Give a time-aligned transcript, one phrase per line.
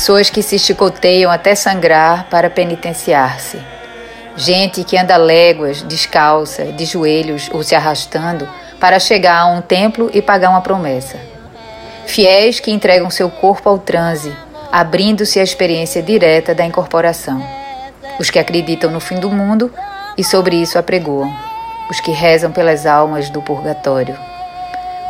[0.00, 3.60] Pessoas que se chicoteiam até sangrar para penitenciar-se.
[4.34, 8.48] Gente que anda léguas, descalça, de joelhos ou se arrastando
[8.80, 11.18] para chegar a um templo e pagar uma promessa.
[12.06, 14.34] Fiéis que entregam seu corpo ao transe,
[14.72, 17.46] abrindo-se à experiência direta da incorporação.
[18.18, 19.70] Os que acreditam no fim do mundo
[20.16, 21.30] e sobre isso apregoam.
[21.90, 24.18] Os que rezam pelas almas do purgatório.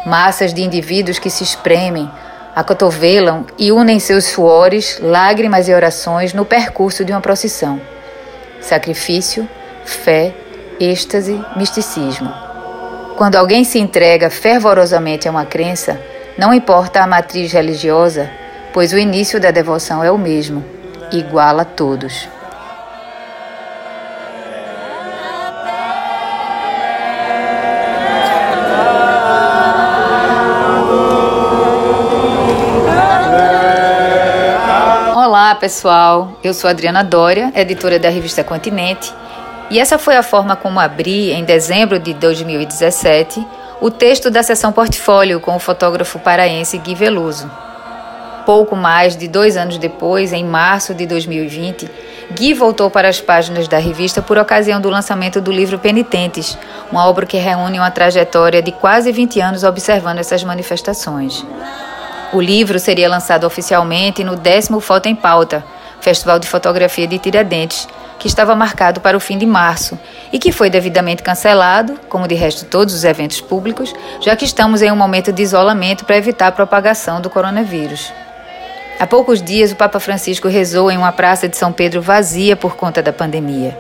[0.05, 2.11] Massas de indivíduos que se espremem,
[2.55, 7.81] acotovelam e unem seus suores, lágrimas e orações no percurso de uma procissão.
[8.61, 9.49] Sacrifício,
[9.85, 10.35] fé,
[10.79, 12.33] êxtase, misticismo.
[13.17, 16.01] Quando alguém se entrega fervorosamente a uma crença,
[16.39, 18.31] não importa a matriz religiosa,
[18.73, 20.65] pois o início da devoção é o mesmo,
[21.13, 22.29] igual a todos.
[35.61, 36.39] Pessoal.
[36.43, 39.13] Eu sou Adriana Dória, editora da revista Continente,
[39.71, 43.47] e essa foi a forma como abri, em dezembro de 2017,
[43.79, 47.49] o texto da sessão Portfólio com o fotógrafo paraense Gui Veloso.
[48.47, 51.89] Pouco mais de dois anos depois, em março de 2020,
[52.33, 56.57] Gui voltou para as páginas da revista por ocasião do lançamento do livro Penitentes,
[56.91, 61.45] uma obra que reúne uma trajetória de quase 20 anos observando essas manifestações.
[62.33, 65.65] O livro seria lançado oficialmente no décimo Foto em Pauta,
[66.01, 67.89] Festival de Fotografia de Tiradentes,
[68.21, 69.99] que estava marcado para o fim de março
[70.33, 74.81] e que foi devidamente cancelado, como de resto todos os eventos públicos, já que estamos
[74.81, 78.13] em um momento de isolamento para evitar a propagação do coronavírus.
[79.01, 82.77] Há poucos dias, o Papa Francisco rezou em uma praça de São Pedro vazia por
[82.77, 83.77] conta da pandemia.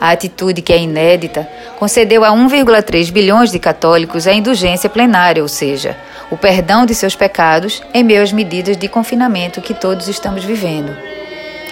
[0.00, 1.46] A atitude, que é inédita,
[1.78, 5.94] concedeu a 1,3 bilhões de católicos a indulgência plenária, ou seja,
[6.30, 10.96] o perdão de seus pecados em meio às medidas de confinamento que todos estamos vivendo.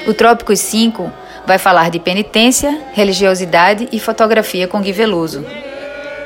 [0.07, 1.13] O Trópicos 5
[1.47, 5.45] vai falar de penitência, religiosidade e fotografia com Gui Veloso.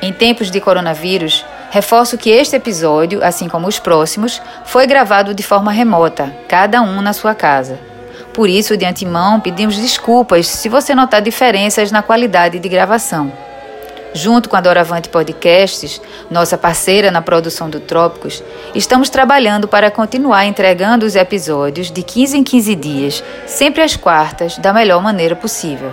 [0.01, 5.43] Em tempos de coronavírus, reforço que este episódio, assim como os próximos, foi gravado de
[5.43, 7.79] forma remota, cada um na sua casa.
[8.33, 13.31] Por isso, de antemão, pedimos desculpas se você notar diferenças na qualidade de gravação.
[14.13, 18.43] Junto com a Doravante Podcasts, nossa parceira na produção do Trópicos,
[18.75, 24.57] estamos trabalhando para continuar entregando os episódios de 15 em 15 dias, sempre às quartas,
[24.59, 25.91] da melhor maneira possível.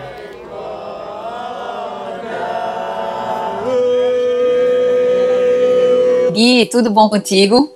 [6.33, 7.75] Gui, tudo bom contigo?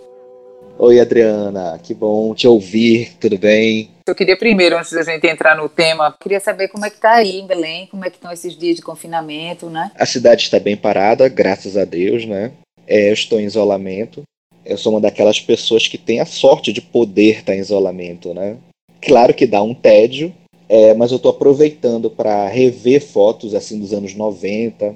[0.79, 3.94] Oi, Adriana, que bom te ouvir, tudo bem?
[4.07, 7.15] Eu queria primeiro, antes da gente entrar no tema, queria saber como é que está
[7.15, 9.91] aí em Belém, como é que estão esses dias de confinamento, né?
[9.95, 12.53] A cidade está bem parada, graças a Deus, né?
[12.87, 14.23] É, eu estou em isolamento.
[14.63, 18.59] Eu sou uma daquelas pessoas que tem a sorte de poder estar em isolamento, né?
[19.01, 20.35] Claro que dá um tédio,
[20.69, 24.95] é, mas eu estou aproveitando para rever fotos assim dos anos 90,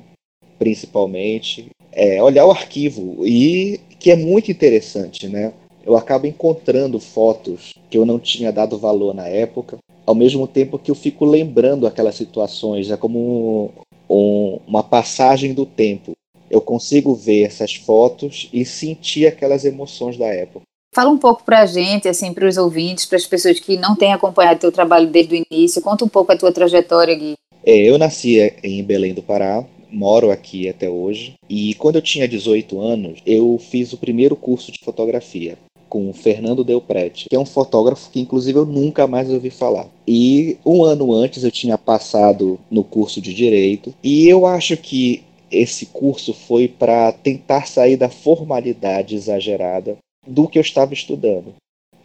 [0.58, 5.54] principalmente, é, olhar o arquivo e que é muito interessante, né?
[5.88, 10.78] Eu acabo encontrando fotos que eu não tinha dado valor na época, ao mesmo tempo
[10.78, 13.70] que eu fico lembrando aquelas situações, é como
[14.08, 16.12] um, uma passagem do tempo.
[16.50, 20.66] Eu consigo ver essas fotos e sentir aquelas emoções da época.
[20.94, 23.96] Fala um pouco para a gente, assim, para os ouvintes, para as pessoas que não
[23.96, 25.80] têm acompanhado teu trabalho desde o início.
[25.80, 27.34] Conta um pouco a tua trajetória, Gui.
[27.64, 31.34] É, eu nasci em Belém do Pará, moro aqui até hoje.
[31.48, 35.56] E quando eu tinha 18 anos, eu fiz o primeiro curso de fotografia
[35.88, 39.50] com o Fernando Del Prete, que é um fotógrafo que inclusive eu nunca mais ouvi
[39.50, 39.88] falar.
[40.06, 45.22] E um ano antes eu tinha passado no curso de direito, e eu acho que
[45.50, 49.96] esse curso foi para tentar sair da formalidade exagerada
[50.26, 51.54] do que eu estava estudando.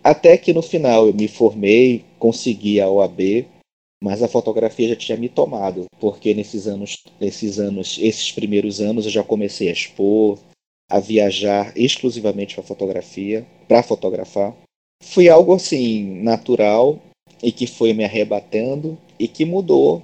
[0.04, 3.46] Até que no final eu me formei, consegui a OAB,
[4.04, 9.06] mas a fotografia já tinha me tomado, porque nesses anos, nesses anos, esses primeiros anos
[9.06, 10.40] eu já comecei a expor,
[10.94, 14.54] a viajar exclusivamente para fotografia, para fotografar.
[15.04, 17.00] Foi algo assim natural
[17.42, 20.04] e que foi me arrebatando e que mudou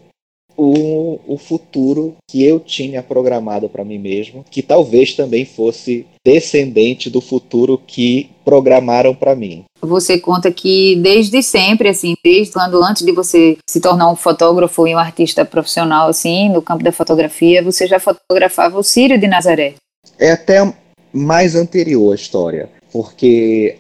[0.58, 7.08] o, o futuro que eu tinha programado para mim mesmo, que talvez também fosse descendente
[7.08, 9.66] do futuro que programaram para mim.
[9.82, 14.88] Você conta que desde sempre, assim, desde quando antes de você se tornar um fotógrafo
[14.88, 19.28] e um artista profissional, assim, no campo da fotografia, você já fotografava o Sírio de
[19.28, 19.76] Nazaré
[20.20, 20.62] é até
[21.14, 23.78] mais anterior à história, porque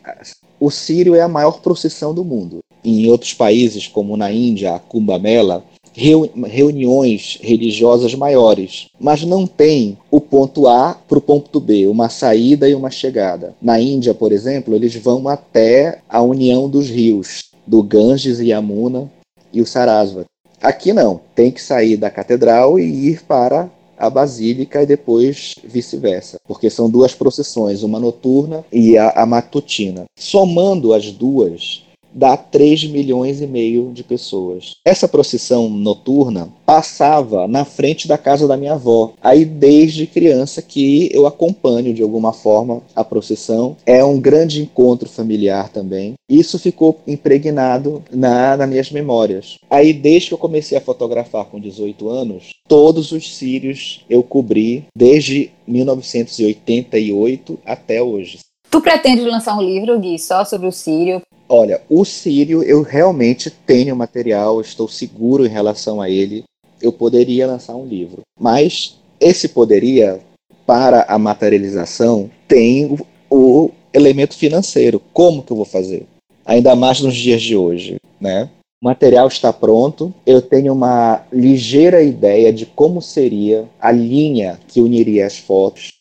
[0.59, 2.59] o Sírio é a maior procissão do mundo.
[2.83, 9.97] Em outros países, como na Índia, a Kumbh Mela, reuniões religiosas maiores, mas não tem
[10.09, 13.53] o ponto A para o ponto B, uma saída e uma chegada.
[13.61, 17.49] Na Índia, por exemplo, eles vão até a união dos rios.
[17.67, 19.11] do Ganges e Yamuna
[19.53, 20.27] e o Sarasvati.
[20.59, 26.39] Aqui não, tem que sair da catedral e ir para a basílica e depois vice-versa,
[26.47, 30.05] porque são duas procissões, uma noturna e a, a matutina.
[30.15, 31.83] Somando as duas,
[32.13, 34.75] dá 3 milhões e meio de pessoas.
[34.85, 39.13] Essa procissão noturna passava na frente da casa da minha avó.
[39.21, 43.75] Aí desde criança que eu acompanho de alguma forma a procissão.
[43.85, 46.13] É um grande encontro familiar também.
[46.29, 49.57] Isso ficou impregnado na, nas minhas memórias.
[49.69, 54.85] Aí desde que eu comecei a fotografar com 18 anos, todos os sírios eu cobri
[54.95, 58.39] desde 1988 até hoje.
[58.69, 61.21] Tu pretende lançar um livro, Gui, só sobre o Sírio?
[61.47, 66.43] Olha, o Sírio eu realmente tenho material, estou seguro em relação a ele.
[66.81, 68.21] Eu poderia lançar um livro.
[68.39, 70.19] Mas esse poderia,
[70.65, 72.97] para a materialização, tem
[73.29, 75.01] o, elemento financeiro.
[75.13, 76.05] Como que eu vou fazer?
[76.45, 78.49] Ainda mais nos dias de hoje, né?
[78.81, 84.79] O material está pronto, eu tenho uma ligeira ideia de como seria a linha que
[84.79, 85.91] uniria as fotos.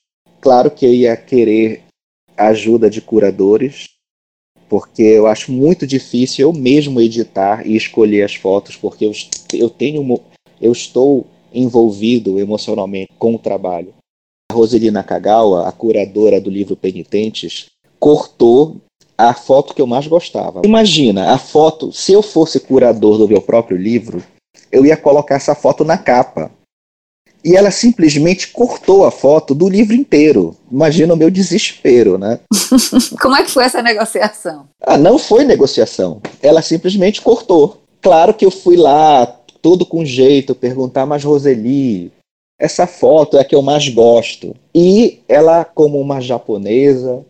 [0.41, 1.83] Claro que eu ia querer
[2.39, 3.89] ajuda de curadores,
[4.69, 9.13] porque eu acho muito difícil eu mesmo editar e escolher as fotos, porque eu,
[9.53, 10.21] eu tenho
[10.61, 13.95] eu estou envolvido emocionalmente com o trabalho.
[14.51, 17.67] A Roselina Kagawa, a curadora do livro Penitentes,
[17.99, 18.77] cortou
[19.17, 20.63] a foto que eu mais gostava.
[20.65, 24.23] Imagina, a foto, se eu fosse curador do meu próprio livro,
[24.71, 26.51] eu ia colocar essa foto na capa
[27.45, 30.57] e ela simplesmente cortou a foto do livro inteiro.
[30.71, 32.41] Imagina o meu desespero, né?
[33.21, 34.67] Como é que foi essa negociação?
[34.83, 36.21] Ah, não foi negociação.
[36.43, 37.83] Ela simplesmente cortou.
[38.01, 39.27] Claro que eu fui lá,
[39.63, 42.13] todo com jeito, perguntar, mas Roseli,
[42.59, 44.55] essa foto é a que eu mais gosto.
[44.75, 47.25] E ela, como uma japonesa,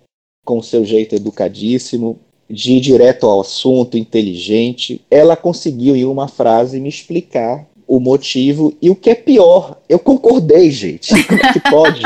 [0.44, 2.18] com seu jeito educadíssimo,
[2.48, 8.76] de ir direto ao assunto, inteligente, ela conseguiu em uma frase me explicar o motivo.
[8.80, 11.14] E o que é pior, eu concordei, gente.
[11.52, 12.02] Que pode?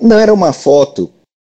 [0.00, 1.10] Não era uma foto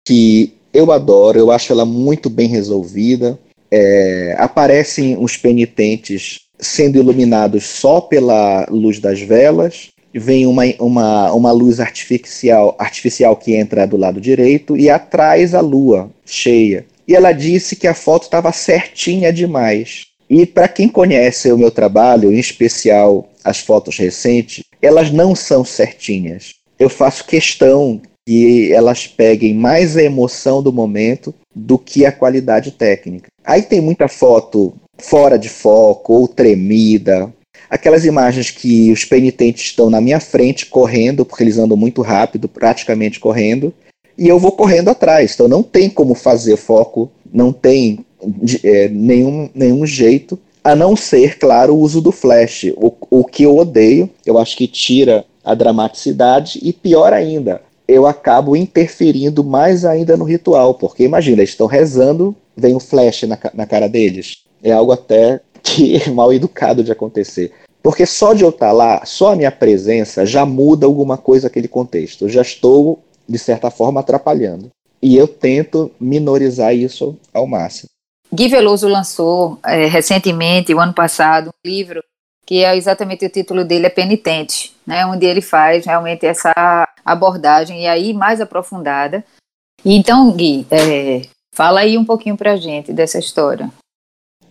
[0.04, 3.38] que eu adoro, eu acho ela muito bem resolvida.
[3.70, 9.90] É, aparecem os penitentes sendo iluminados só pela luz das velas.
[10.12, 15.60] Vem uma, uma, uma luz artificial, artificial que entra do lado direito e atrás a
[15.60, 16.86] lua cheia.
[17.06, 20.06] E ela disse que a foto estava certinha demais.
[20.30, 25.64] E para quem conhece o meu trabalho, em especial as fotos recentes, elas não são
[25.64, 26.54] certinhas.
[26.78, 32.70] Eu faço questão que elas peguem mais a emoção do momento do que a qualidade
[32.70, 33.26] técnica.
[33.44, 37.32] Aí tem muita foto fora de foco ou tremida.
[37.68, 42.48] Aquelas imagens que os penitentes estão na minha frente correndo, porque eles andam muito rápido,
[42.48, 43.74] praticamente correndo,
[44.16, 45.34] e eu vou correndo atrás.
[45.34, 50.94] Então não tem como fazer foco, não tem de, é, nenhum, nenhum jeito, a não
[50.94, 55.24] ser, claro, o uso do flash, o, o que eu odeio, eu acho que tira
[55.44, 61.50] a dramaticidade e pior ainda, eu acabo interferindo mais ainda no ritual, porque imagina, eles
[61.50, 64.44] estão rezando, vem um flash na, na cara deles.
[64.62, 67.52] É algo até que mal educado de acontecer.
[67.82, 71.66] Porque só de eu estar lá, só a minha presença já muda alguma coisa aquele
[71.66, 72.26] contexto.
[72.26, 74.68] Eu já estou, de certa forma, atrapalhando.
[75.02, 77.88] E eu tento minorizar isso ao máximo.
[78.32, 82.02] Gui Veloso lançou é, recentemente, o ano passado, um livro
[82.46, 86.52] que é exatamente o título dele é Penitente, né, onde ele faz realmente essa
[87.04, 89.24] abordagem e aí mais aprofundada.
[89.84, 91.22] Então, Gui, é,
[91.54, 93.70] fala aí um pouquinho para gente dessa história.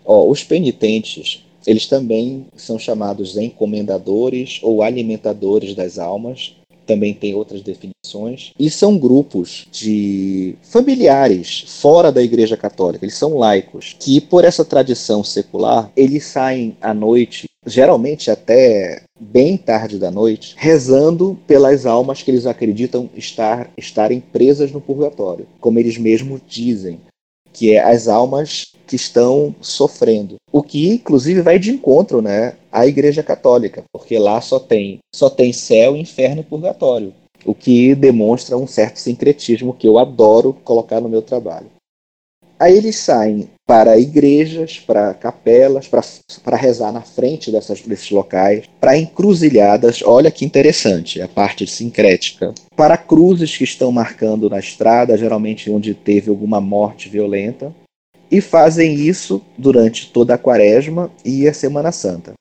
[0.05, 6.55] Oh, os penitentes, eles também são chamados encomendadores ou alimentadores das almas,
[6.89, 13.38] também tem outras definições, e são grupos de familiares fora da Igreja Católica, eles são
[13.38, 20.10] laicos, que por essa tradição secular, eles saem à noite, geralmente até bem tarde da
[20.10, 26.41] noite, rezando pelas almas que eles acreditam estar estarem presas no purgatório, como eles mesmos
[26.48, 27.00] dizem
[27.53, 30.37] que é as almas que estão sofrendo.
[30.51, 35.29] O que inclusive vai de encontro, né, à Igreja Católica, porque lá só tem só
[35.29, 37.13] tem céu, inferno e purgatório,
[37.45, 41.67] o que demonstra um certo sincretismo que eu adoro colocar no meu trabalho.
[42.59, 48.97] Aí eles saem para igrejas, para capelas, para rezar na frente dessas, desses locais, para
[48.97, 55.71] encruzilhadas, olha que interessante a parte sincrética, para cruzes que estão marcando na estrada, geralmente
[55.71, 57.73] onde teve alguma morte violenta,
[58.29, 62.33] e fazem isso durante toda a quaresma e a Semana Santa.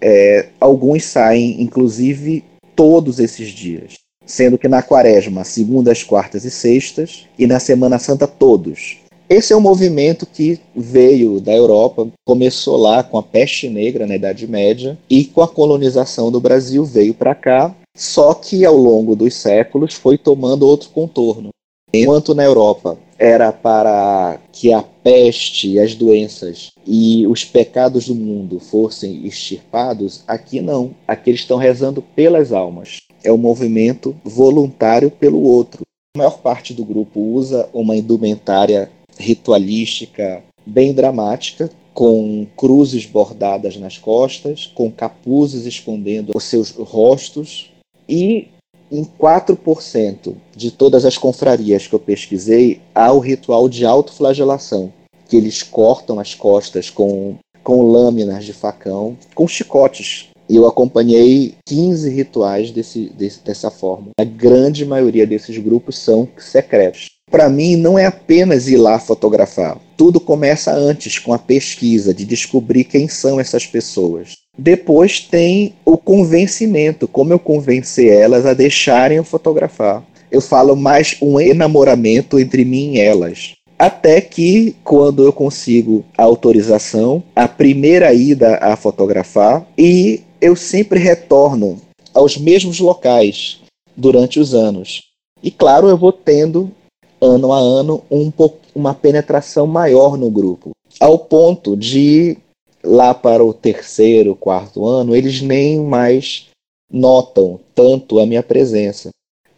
[0.00, 2.42] É, alguns saem, inclusive,
[2.74, 8.26] todos esses dias, sendo que na quaresma, segundas, quartas e sextas, e na Semana Santa,
[8.26, 14.06] todos esse é um movimento que veio da Europa, começou lá com a peste negra
[14.06, 18.76] na Idade Média e com a colonização do Brasil veio para cá, só que ao
[18.76, 21.48] longo dos séculos foi tomando outro contorno.
[21.92, 28.60] Enquanto na Europa era para que a peste, as doenças e os pecados do mundo
[28.60, 30.94] fossem extirpados, aqui não.
[31.08, 32.98] Aqui eles estão rezando pelas almas.
[33.24, 35.82] É um movimento voluntário pelo outro.
[36.14, 43.96] A maior parte do grupo usa uma indumentária ritualística bem dramática, com cruzes bordadas nas
[43.96, 47.70] costas, com capuzes escondendo os seus rostos,
[48.08, 48.48] e
[48.90, 54.92] em 4% de todas as confrarias que eu pesquisei, há o ritual de autoflagelação,
[55.28, 60.28] que eles cortam as costas com, com lâminas de facão, com chicotes.
[60.48, 64.10] Eu acompanhei 15 rituais desse, desse, dessa forma.
[64.20, 67.15] A grande maioria desses grupos são secretos.
[67.30, 69.78] Para mim, não é apenas ir lá fotografar.
[69.96, 74.34] Tudo começa antes, com a pesquisa, de descobrir quem são essas pessoas.
[74.56, 80.04] Depois tem o convencimento, como eu convencer elas a deixarem eu fotografar.
[80.30, 83.54] Eu falo mais um enamoramento entre mim e elas.
[83.78, 90.98] Até que, quando eu consigo a autorização, a primeira ida a fotografar, e eu sempre
[90.98, 91.78] retorno
[92.14, 93.60] aos mesmos locais
[93.94, 95.02] durante os anos.
[95.42, 96.72] E claro, eu vou tendo
[97.20, 98.32] ano a ano, um
[98.74, 100.70] uma penetração maior no grupo.
[101.00, 102.36] Ao ponto de,
[102.84, 106.48] lá para o terceiro, quarto ano, eles nem mais
[106.90, 109.10] notam tanto a minha presença.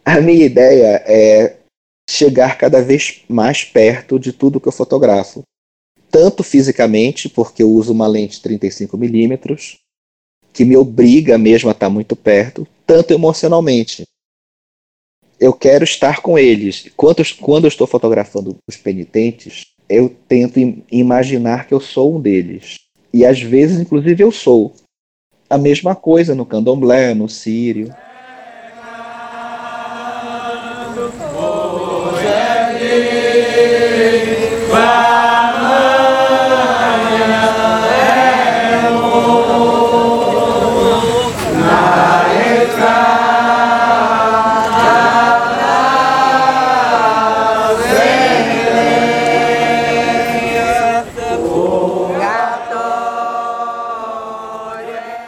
[0.05, 1.57] A minha ideia é
[2.09, 5.43] chegar cada vez mais perto de tudo que eu fotografo.
[6.09, 9.77] Tanto fisicamente, porque eu uso uma lente 35mm,
[10.51, 14.03] que me obriga mesmo a estar muito perto, tanto emocionalmente,
[15.39, 16.91] eu quero estar com eles.
[16.95, 20.59] Quando, quando eu estou fotografando os penitentes, eu tento
[20.91, 22.77] imaginar que eu sou um deles.
[23.13, 24.73] E às vezes, inclusive, eu sou.
[25.49, 27.93] A mesma coisa no candomblé, no sírio.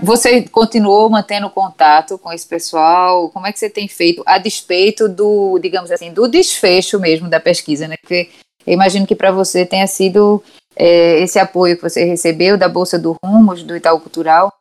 [0.02, 3.30] Você continuou mantendo contato com esse pessoal?
[3.30, 7.40] Como é que você tem feito a despeito do, digamos assim, do desfecho mesmo da
[7.40, 7.96] pesquisa, né?
[8.02, 8.30] Porque
[8.66, 10.44] eu imagino que para você tenha sido
[10.76, 14.52] é, esse apoio que você recebeu da Bolsa do Rumos, do Itaú Cultural,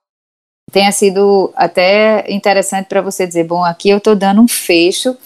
[0.71, 5.17] tenha sido até interessante para você dizer, bom, aqui eu estou dando um fecho,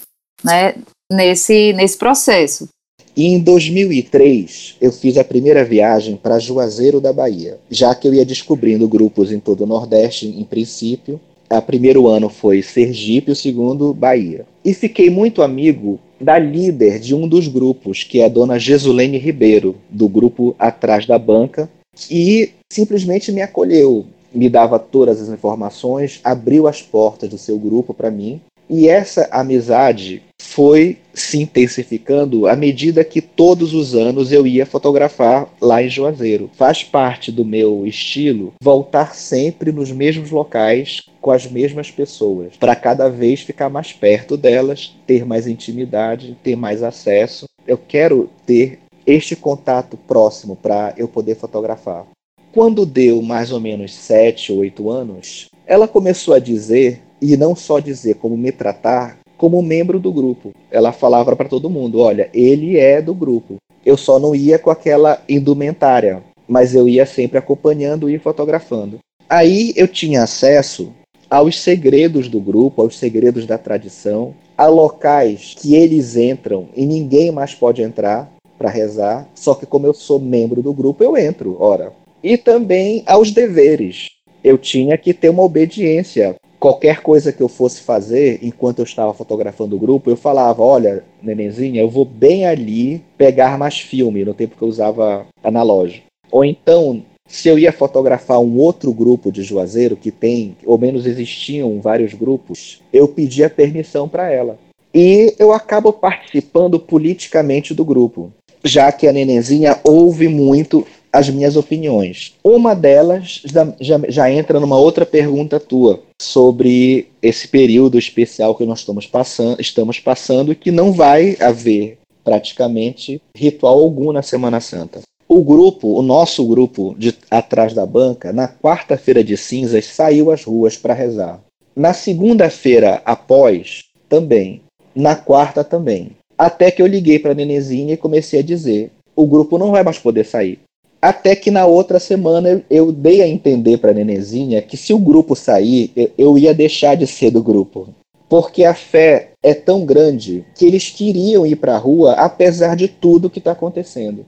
[0.45, 0.75] né,
[1.11, 2.69] nesse, nesse processo.
[3.17, 8.15] E em 2003, eu fiz a primeira viagem para Juazeiro da Bahia, já que eu
[8.15, 11.21] ia descobrindo grupos em todo o Nordeste, em princípio.
[11.49, 14.45] O primeiro ano foi Sergipe, o segundo, Bahia.
[14.65, 19.19] E fiquei muito amigo da líder de um dos grupos, que é a dona Jesulene
[19.19, 21.71] Ribeiro, do grupo Atrás da Banca,
[22.11, 27.95] e simplesmente me acolheu, me dava todas as informações, abriu as portas do seu grupo
[27.95, 28.41] para mim.
[28.69, 30.23] E essa amizade
[30.55, 36.49] foi se intensificando à medida que todos os anos eu ia fotografar lá em Juazeiro.
[36.55, 42.77] Faz parte do meu estilo voltar sempre nos mesmos locais com as mesmas pessoas, para
[42.77, 47.47] cada vez ficar mais perto delas, ter mais intimidade, ter mais acesso.
[47.67, 52.07] Eu quero ter este contato próximo para eu poder fotografar.
[52.53, 57.57] Quando deu mais ou menos sete ou oito anos, ela começou a dizer, e não
[57.57, 60.53] só dizer, como me tratar, como membro do grupo.
[60.71, 63.57] Ela falava para todo mundo: olha, ele é do grupo.
[63.85, 68.99] Eu só não ia com aquela indumentária, mas eu ia sempre acompanhando e fotografando.
[69.29, 70.93] Aí eu tinha acesso
[71.29, 77.33] aos segredos do grupo, aos segredos da tradição, a locais que eles entram e ninguém
[77.33, 81.57] mais pode entrar para rezar, só que como eu sou membro do grupo, eu entro,
[81.59, 81.93] ora.
[82.23, 84.09] E também aos deveres.
[84.43, 89.13] Eu tinha que ter uma obediência qualquer coisa que eu fosse fazer enquanto eu estava
[89.13, 94.33] fotografando o grupo, eu falava: Olha, nenenzinha, eu vou bem ali pegar mais filme, no
[94.33, 96.07] tempo que eu usava analógico.
[96.31, 101.05] Ou então, se eu ia fotografar um outro grupo de Juazeiro, que tem, ou menos
[101.05, 104.57] existiam vários grupos, eu pedia permissão para ela.
[104.95, 108.33] E eu acabo participando politicamente do grupo,
[108.65, 112.35] já que a nenenzinha ouve muito as minhas opiniões.
[112.43, 113.41] Uma delas
[113.81, 119.61] já, já, entra numa outra pergunta tua sobre esse período especial que nós estamos passando,
[119.61, 125.03] estamos passando que não vai haver praticamente ritual algum na Semana Santa.
[125.29, 130.43] O grupo, o nosso grupo de atrás da banca, na quarta-feira de cinzas saiu às
[130.43, 131.41] ruas para rezar.
[131.77, 134.63] Na segunda-feira após, também.
[134.93, 136.11] Na quarta também.
[136.37, 139.85] Até que eu liguei para a Nenezinha e comecei a dizer: o grupo não vai
[139.85, 140.59] mais poder sair.
[141.05, 145.37] Até que na outra semana eu dei a entender para Nenezinha que se o grupo
[145.37, 147.89] sair, eu ia deixar de ser do grupo.
[148.27, 152.89] Porque a fé é tão grande que eles queriam ir para a rua apesar de
[152.89, 154.25] tudo que está acontecendo.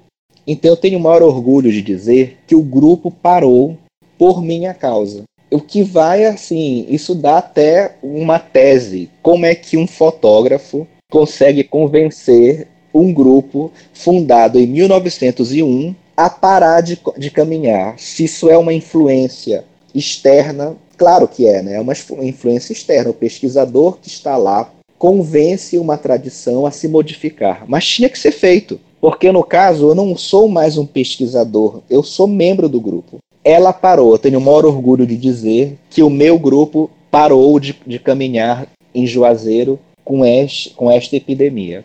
[0.47, 3.79] Então eu tenho o maior orgulho de dizer que o grupo parou
[4.19, 5.23] por minha causa.
[5.51, 9.09] O que vai assim, isso dá até uma tese.
[9.23, 16.99] Como é que um fotógrafo consegue convencer um grupo fundado em 1901 a parar de,
[17.17, 17.99] de caminhar?
[17.99, 21.75] Se isso é uma influência externa, claro que é, né?
[21.75, 21.93] É uma
[22.23, 23.11] influência externa.
[23.11, 28.33] O pesquisador que está lá convence uma tradição a se modificar, mas tinha que ser
[28.33, 28.81] feito.
[29.01, 33.19] Porque no caso eu não sou mais um pesquisador, eu sou membro do grupo.
[33.45, 37.77] Ela parou, eu tenho o maior orgulho de dizer que o meu grupo parou de,
[37.87, 41.85] de caminhar em Juazeiro com, este, com esta epidemia.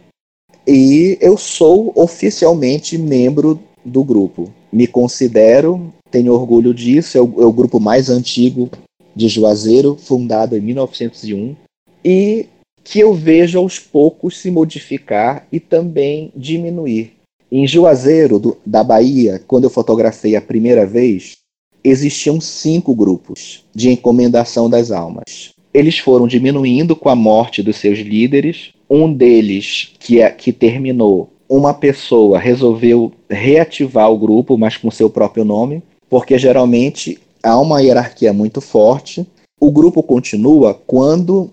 [0.66, 4.52] E eu sou oficialmente membro do grupo.
[4.72, 8.70] Me considero, tenho orgulho disso, é o, é o grupo mais antigo
[9.16, 11.56] de Juazeiro, fundado em 1901.
[12.04, 12.48] E
[12.84, 17.14] que eu vejo aos poucos se modificar e também diminuir.
[17.52, 21.38] Em Juazeiro, do, da Bahia, quando eu fotografei a primeira vez,
[21.84, 25.52] existiam cinco grupos de encomendação das almas.
[25.74, 28.72] Eles foram diminuindo com a morte dos seus líderes.
[28.90, 35.10] Um deles, que, é, que terminou, uma pessoa resolveu reativar o grupo, mas com seu
[35.10, 39.28] próprio nome, porque geralmente há uma hierarquia muito forte.
[39.60, 41.52] O grupo continua quando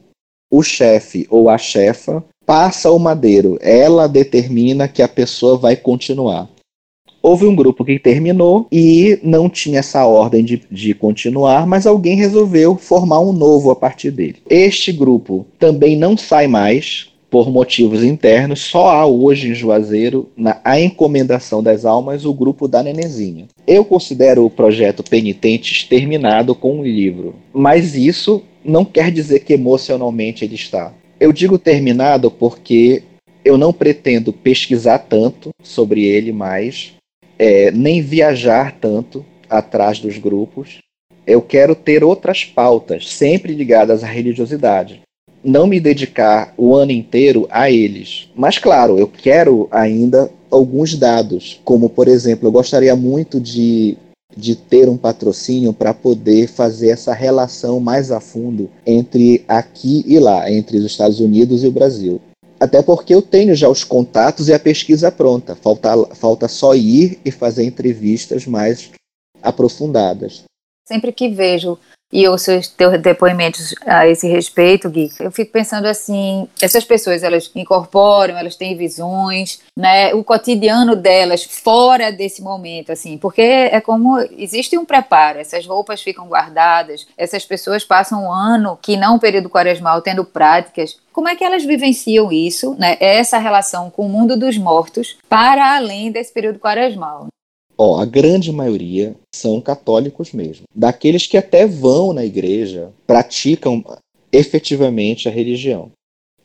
[0.49, 6.49] o chefe ou a chefa passa o madeiro, ela determina que a pessoa vai continuar.
[7.20, 12.16] Houve um grupo que terminou e não tinha essa ordem de, de continuar, mas alguém
[12.16, 14.37] resolveu formar um novo a partir dele.
[14.49, 20.61] Este grupo também não sai mais, por motivos internos, só há hoje em Juazeiro, na
[20.64, 23.47] a encomendação das almas, o grupo da Nenezinha.
[23.67, 29.53] Eu considero o projeto Penitentes terminado com um livro, mas isso não quer dizer que
[29.53, 30.93] emocionalmente ele está.
[31.21, 33.03] Eu digo terminado porque
[33.45, 36.93] eu não pretendo pesquisar tanto sobre ele mais,
[37.38, 40.79] é, nem viajar tanto atrás dos grupos.
[41.27, 45.03] Eu quero ter outras pautas, sempre ligadas à religiosidade.
[45.49, 48.29] Não me dedicar o ano inteiro a eles.
[48.37, 53.97] Mas, claro, eu quero ainda alguns dados, como, por exemplo, eu gostaria muito de
[54.37, 60.19] de ter um patrocínio para poder fazer essa relação mais a fundo entre aqui e
[60.19, 62.21] lá, entre os Estados Unidos e o Brasil.
[62.61, 65.57] Até porque eu tenho já os contatos e a pesquisa pronta.
[65.57, 68.91] Falta, falta só ir e fazer entrevistas mais
[69.43, 70.45] aprofundadas.
[70.87, 71.79] Sempre que vejo
[72.12, 77.23] e os seus teus depoimentos a esse respeito, Gui, eu fico pensando assim, essas pessoas,
[77.23, 83.81] elas incorporam, elas têm visões, né, o cotidiano delas fora desse momento, assim, porque é
[83.81, 89.16] como, existe um preparo, essas roupas ficam guardadas, essas pessoas passam um ano, que não
[89.16, 94.07] o período quaresmal, tendo práticas, como é que elas vivenciam isso, né, essa relação com
[94.07, 97.29] o mundo dos mortos, para além desse período quaresmal?
[97.79, 100.64] Ó, a grande maioria são católicos mesmo.
[100.75, 103.85] Daqueles que até vão na igreja, praticam
[104.33, 105.93] efetivamente a religião.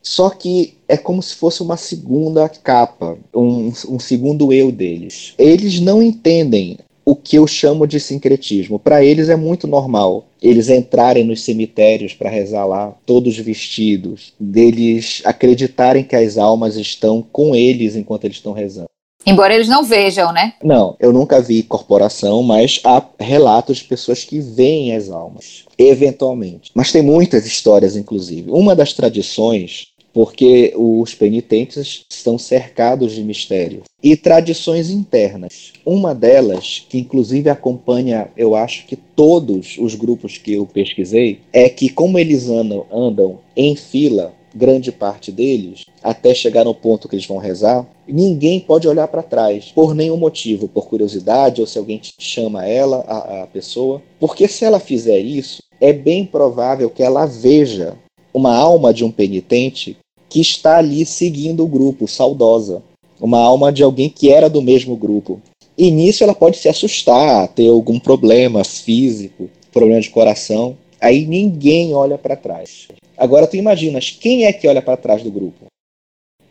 [0.02, 5.34] Só que é como se fosse uma segunda capa, um, um segundo eu deles.
[5.38, 8.78] Eles não entendem o que eu chamo de sincretismo.
[8.78, 15.22] Para eles é muito normal eles entrarem nos cemitérios para rezar lá, todos vestidos, deles
[15.24, 18.90] acreditarem que as almas estão com eles enquanto eles estão rezando.
[19.26, 20.54] Embora eles não vejam, né?
[20.64, 26.72] Não, eu nunca vi corporação, mas há relatos de pessoas que veem as almas, eventualmente.
[26.74, 28.52] Mas tem muitas histórias, inclusive.
[28.52, 35.72] Uma das tradições, porque os penitentes estão cercados de mistério, e tradições internas.
[35.86, 41.70] Uma delas, que inclusive acompanha, eu acho que todos os grupos que eu pesquisei, é
[41.70, 47.16] que como eles andam, andam em fila, grande parte deles, até chegar no ponto que
[47.16, 51.78] eles vão rezar, ninguém pode olhar para trás por nenhum motivo, por curiosidade ou se
[51.78, 54.02] alguém chama ela, a, a pessoa.
[54.20, 57.96] Porque se ela fizer isso, é bem provável que ela veja
[58.34, 59.98] uma alma de um penitente
[60.30, 62.82] que está ali seguindo o grupo, saudosa.
[63.20, 65.40] Uma alma de alguém que era do mesmo grupo.
[65.78, 70.78] E nisso ela pode se assustar, ter algum problema físico, problema de coração.
[71.04, 72.88] Aí ninguém olha para trás.
[73.18, 75.66] Agora tu imaginas, quem é que olha para trás do grupo?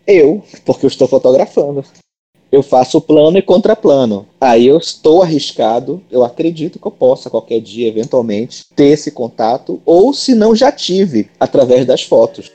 [0.07, 1.83] Eu, porque eu estou fotografando.
[2.51, 4.27] Eu faço plano e contraplano.
[4.38, 9.81] Aí eu estou arriscado, eu acredito que eu possa qualquer dia, eventualmente, ter esse contato,
[9.87, 12.53] ou se não já tive, através das fotos.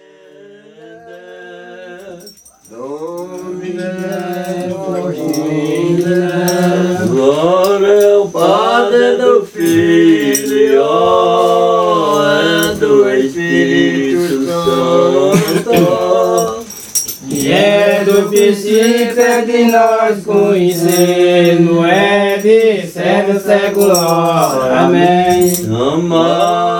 [18.36, 23.92] É que nós conhecemos, é de século, século.
[23.92, 25.52] Amém.
[25.66, 26.77] Amado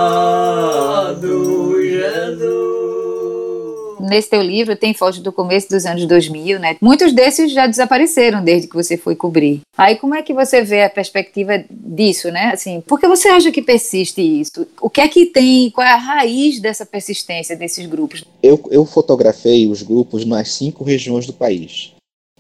[4.08, 6.78] nesse teu livro tem fotos do começo dos anos 2000, né?
[6.82, 9.62] Muitos desses já desapareceram desde que você foi cobrir.
[9.78, 12.52] Aí como é que você vê a perspectiva disso, né?
[12.54, 14.68] Assim, por que você acha que persiste isso?
[14.82, 18.24] O que é que tem, qual é a raiz dessa persistência desses grupos?
[18.42, 21.94] Eu, eu fotografei os grupos nas cinco regiões do país.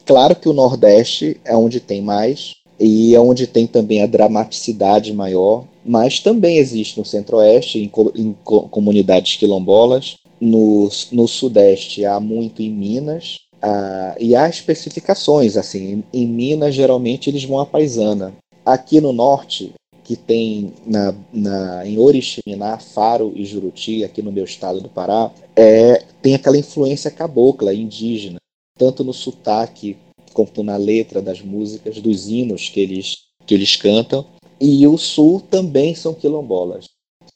[0.05, 5.11] Claro que o Nordeste é onde tem mais, e é onde tem também a dramaticidade
[5.13, 12.61] maior, mas também existe no Centro-Oeste, em, em, comunidades quilombolas, no, no Sudeste há muito
[12.61, 18.33] em Minas, ah, e há especificações, assim, em, em Minas geralmente eles vão à paisana.
[18.65, 19.73] Aqui no Norte,
[20.03, 25.31] que tem na, na, em Oriximiná, Faro e Juruti, aqui no meu estado do Pará,
[25.55, 28.37] é, tem aquela influência cabocla, indígena,
[28.77, 29.97] tanto no sotaque
[30.33, 34.25] quanto na letra das músicas, dos hinos que eles, que eles cantam.
[34.61, 36.85] E o Sul também são quilombolas.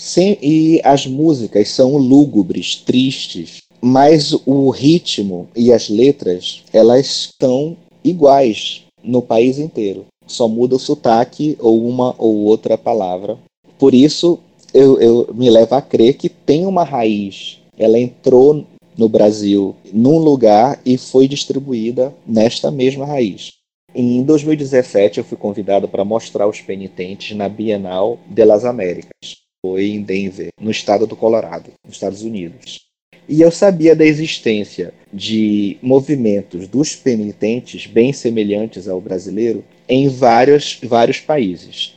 [0.03, 7.77] Sim, e as músicas são lúgubres, tristes, mas o ritmo e as letras, elas estão
[8.03, 10.07] iguais no país inteiro.
[10.25, 13.37] Só muda o sotaque ou uma ou outra palavra.
[13.77, 14.39] Por isso,
[14.73, 17.59] eu, eu me levo a crer que tem uma raiz.
[17.77, 18.65] Ela entrou
[18.97, 23.51] no Brasil num lugar e foi distribuída nesta mesma raiz.
[23.93, 29.89] Em 2017, eu fui convidado para mostrar os penitentes na Bienal de las Américas foi
[29.89, 32.79] em Denver, no estado do Colorado, nos Estados Unidos.
[33.29, 40.79] E eu sabia da existência de movimentos dos penitentes bem semelhantes ao brasileiro em vários,
[40.83, 41.95] vários países.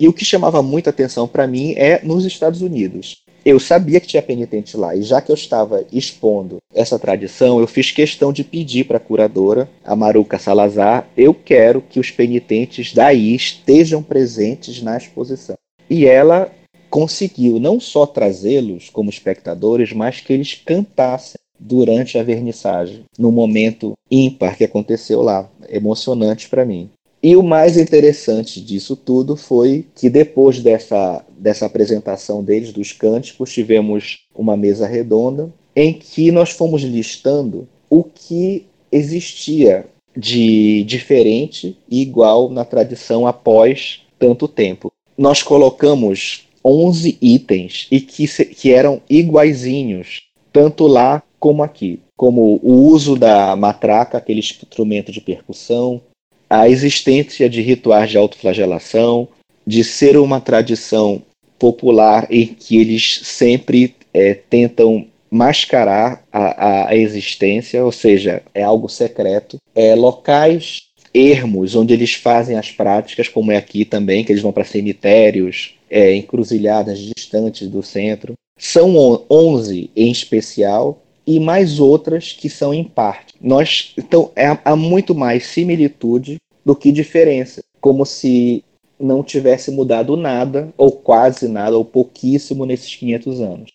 [0.00, 3.22] E o que chamava muita atenção para mim é nos Estados Unidos.
[3.44, 7.66] Eu sabia que tinha penitente lá, e já que eu estava expondo essa tradição, eu
[7.66, 12.94] fiz questão de pedir para a curadora, a Maruca Salazar, eu quero que os penitentes
[12.94, 15.56] daí estejam presentes na exposição.
[15.90, 16.50] E ela
[16.94, 23.94] conseguiu não só trazê-los como espectadores, mas que eles cantassem durante a vernissagem, no momento
[24.08, 26.88] ímpar que aconteceu lá, emocionante para mim.
[27.20, 33.52] E o mais interessante disso tudo foi que depois dessa, dessa apresentação deles, dos cânticos,
[33.52, 39.84] tivemos uma mesa redonda em que nós fomos listando o que existia
[40.16, 44.92] de diferente e igual na tradição após tanto tempo.
[45.18, 50.22] Nós colocamos 11 itens e que, que eram iguaizinhos,
[50.52, 52.00] tanto lá como aqui.
[52.16, 56.00] Como o uso da matraca, aquele instrumento de percussão,
[56.48, 59.28] a existência de rituais de autoflagelação,
[59.66, 61.22] de ser uma tradição
[61.58, 68.88] popular em que eles sempre é, tentam mascarar a, a, existência, ou seja, é algo
[68.88, 69.56] secreto.
[69.74, 74.52] É, locais ermos onde eles fazem as práticas, como é aqui também, que eles vão
[74.52, 78.34] para cemitérios, é, encruzilhadas distantes do centro.
[78.58, 83.34] São 11 em especial e mais outras que são em parte.
[83.40, 88.64] Nós, então, é, há muito mais similitude do que diferença, como se
[88.98, 93.70] não tivesse mudado nada, ou quase nada, ou pouquíssimo nesses 500 anos.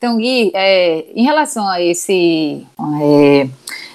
[0.00, 2.66] Então, Gui, é, em relação a esse,
[3.02, 3.46] é,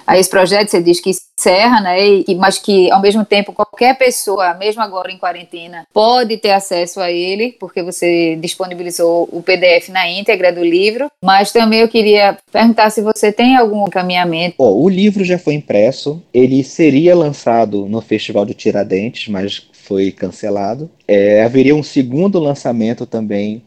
[0.06, 3.98] a esse projeto, você diz que encerra, né, e, mas que ao mesmo tempo qualquer
[3.98, 9.90] pessoa, mesmo agora em quarentena, pode ter acesso a ele, porque você disponibilizou o PDF
[9.90, 11.08] na íntegra do livro.
[11.24, 14.58] Mas também eu queria perguntar se você tem algum encaminhamento.
[14.60, 20.12] Oh, o livro já foi impresso, ele seria lançado no Festival de Tiradentes, mas foi
[20.12, 20.88] cancelado.
[21.08, 23.64] É, haveria um segundo lançamento também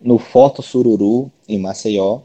[0.00, 2.20] no Foto Sururu, em Maceió.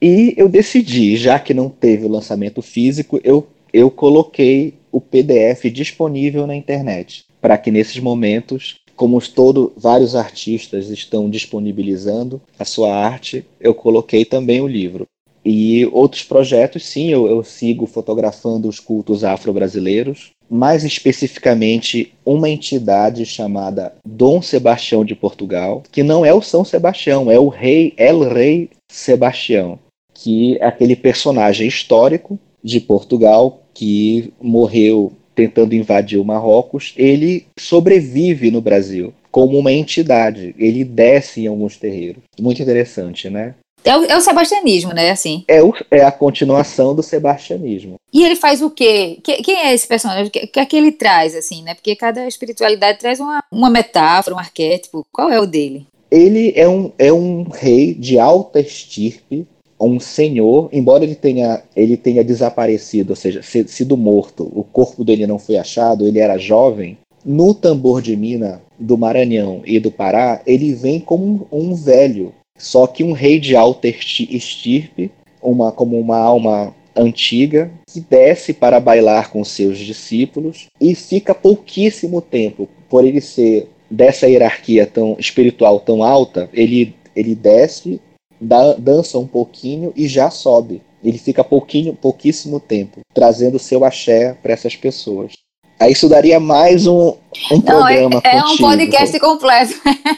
[0.00, 5.64] E eu decidi, já que não teve o lançamento físico, eu, eu coloquei o PDF
[5.72, 12.94] disponível na internet, para que nesses momentos, como todo, vários artistas estão disponibilizando a sua
[12.94, 15.06] arte, eu coloquei também o livro.
[15.44, 23.24] E outros projetos, sim, eu, eu sigo fotografando os cultos afro-brasileiros, mais especificamente uma entidade
[23.26, 28.20] chamada Dom Sebastião de Portugal, que não é o São Sebastião, é o rei El
[28.20, 29.78] Rei Sebastião,
[30.14, 38.50] que é aquele personagem histórico de Portugal, que morreu tentando invadir o Marrocos, ele sobrevive
[38.50, 40.52] no Brasil como uma entidade.
[40.58, 42.24] Ele desce em alguns terreiros.
[42.40, 43.54] Muito interessante, né?
[43.84, 45.10] É o, é o sebastianismo, né?
[45.10, 45.44] Assim.
[45.48, 47.96] É, o, é a continuação do sebastianismo.
[48.12, 49.18] E ele faz o quê?
[49.22, 50.26] Que, quem é esse personagem?
[50.26, 51.74] O que, que é que ele traz, assim, né?
[51.74, 55.06] Porque cada espiritualidade traz uma, uma metáfora, um arquétipo.
[55.12, 55.86] Qual é o dele?
[56.10, 59.46] Ele é um, é um rei de alta estirpe,
[59.80, 65.26] um senhor, embora ele tenha, ele tenha desaparecido, ou seja, sido morto, o corpo dele
[65.26, 66.98] não foi achado, ele era jovem.
[67.24, 72.32] No tambor de mina do Maranhão e do Pará, ele vem como um, um velho,
[72.58, 78.80] só que um rei de alta estirpe, uma, como uma alma antiga, que desce para
[78.80, 85.80] bailar com seus discípulos e fica pouquíssimo tempo, por ele ser dessa hierarquia tão espiritual
[85.80, 88.00] tão alta, ele, ele desce
[88.40, 90.82] da, dança um pouquinho e já sobe.
[91.02, 95.32] Ele fica pouquinho, pouquíssimo tempo, trazendo seu axé para essas pessoas.
[95.78, 97.14] Aí isso daria mais um,
[97.52, 99.74] um Não, programa é, é um podcast completo.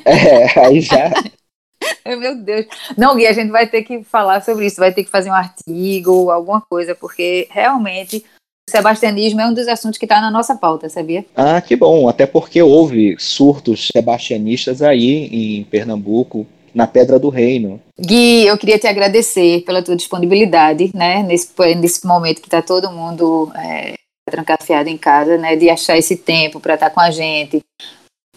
[0.07, 1.12] É, aí já.
[2.07, 2.66] Meu Deus.
[2.97, 5.35] Não, Gui, a gente vai ter que falar sobre isso, vai ter que fazer um
[5.35, 8.25] artigo, alguma coisa, porque realmente
[8.69, 11.25] o sebastianismo é um dos assuntos que está na nossa pauta, sabia?
[11.35, 12.09] Ah, que bom.
[12.09, 17.81] Até porque houve surtos sebastianistas aí em Pernambuco, na Pedra do Reino.
[17.99, 22.93] Gui, eu queria te agradecer pela tua disponibilidade, né, nesse, nesse momento que está todo
[22.93, 23.95] mundo é,
[24.31, 27.61] trancafiado em casa, né, de achar esse tempo para estar tá com a gente,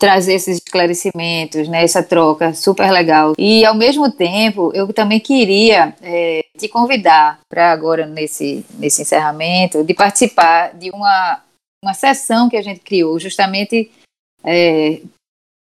[0.03, 3.33] trazer esses esclarecimentos, né, essa troca super legal.
[3.37, 9.81] E ao mesmo tempo, eu também queria é, te convidar para agora nesse nesse encerramento
[9.81, 11.41] de participar de uma
[11.81, 13.89] uma sessão que a gente criou justamente
[14.43, 14.99] é,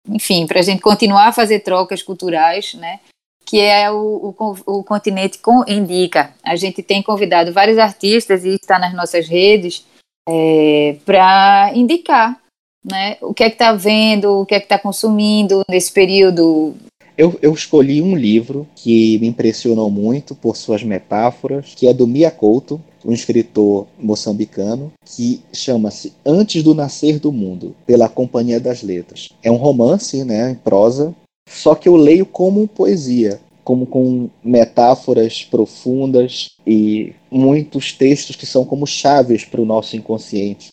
[0.07, 3.01] enfim, para a gente continuar a fazer trocas culturais, né?
[3.45, 6.33] Que é o, o, o Continente com Indica.
[6.41, 9.85] A gente tem convidado vários artistas e está nas nossas redes
[10.29, 12.38] é, para indicar
[12.83, 16.75] né, o que é que está vendo, o que é que está consumindo nesse período.
[17.17, 22.07] Eu, eu, escolhi um livro que me impressionou muito por suas metáforas, que é do
[22.07, 28.83] Mia Couto, um escritor moçambicano, que chama-se Antes do Nascer do Mundo, pela Companhia das
[28.83, 29.29] Letras.
[29.43, 31.13] É um romance, né, em prosa,
[31.49, 38.63] só que eu leio como poesia, como com metáforas profundas e muitos textos que são
[38.63, 40.69] como chaves para o nosso inconsciente.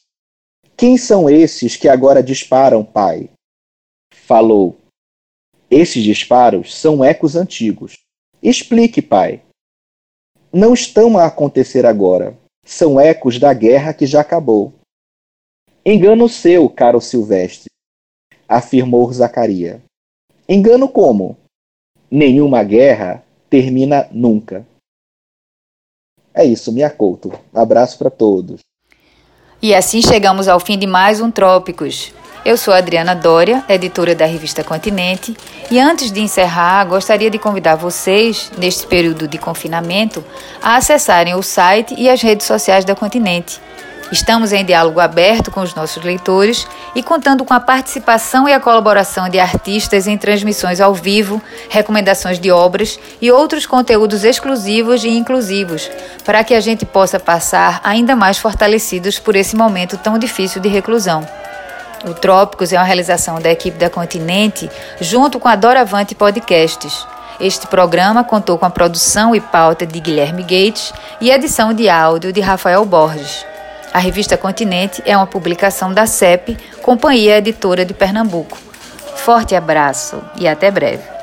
[0.76, 3.30] Quem são esses que agora disparam, pai?
[4.12, 4.76] Falou.
[5.70, 7.98] Esses disparos são ecos antigos.
[8.42, 9.42] Explique, pai
[10.56, 12.36] não estão a acontecer agora.
[12.64, 14.72] São ecos da guerra que já acabou.
[15.84, 17.70] Engano seu, caro Silvestre,
[18.48, 19.82] afirmou Zacaria.
[20.48, 21.36] Engano como?
[22.10, 24.66] Nenhuma guerra termina nunca.
[26.32, 27.30] É isso, me acouto.
[27.52, 28.60] Abraço para todos.
[29.60, 32.12] E assim chegamos ao fim de mais um Trópicos.
[32.44, 35.34] Eu sou Adriana Dória, editora da revista Continente,
[35.70, 40.22] e antes de encerrar, gostaria de convidar vocês, neste período de confinamento,
[40.62, 43.58] a acessarem o site e as redes sociais da Continente.
[44.10, 48.60] Estamos em diálogo aberto com os nossos leitores e contando com a participação e a
[48.60, 55.08] colaboração de artistas em transmissões ao vivo, recomendações de obras e outros conteúdos exclusivos e
[55.08, 55.90] inclusivos,
[56.24, 60.68] para que a gente possa passar ainda mais fortalecidos por esse momento tão difícil de
[60.68, 61.26] reclusão.
[62.04, 67.04] O Trópicos é uma realização da equipe da Continente, junto com a Doravante Podcasts.
[67.40, 72.32] Este programa contou com a produção e pauta de Guilherme Gates e edição de áudio
[72.32, 73.55] de Rafael Borges.
[73.96, 78.58] A revista Continente é uma publicação da CEP, Companhia Editora de Pernambuco.
[79.16, 81.15] Forte abraço e até breve.